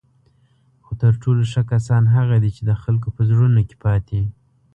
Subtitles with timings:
[0.85, 4.19] خو تر ټولو ښه کسان هغه دي چی د خلکو په زړونو کې پاتې